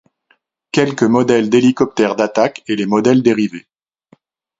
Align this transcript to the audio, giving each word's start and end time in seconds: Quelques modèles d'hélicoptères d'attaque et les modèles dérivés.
Quelques 0.71 1.03
modèles 1.03 1.51
d'hélicoptères 1.51 2.15
d'attaque 2.15 2.63
et 2.67 2.75
les 2.75 2.87
modèles 2.87 3.21
dérivés. 3.21 3.67